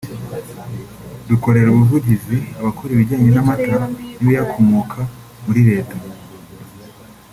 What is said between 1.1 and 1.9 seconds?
dukorera